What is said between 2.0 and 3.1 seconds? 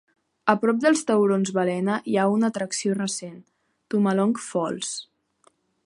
hi ha una atracció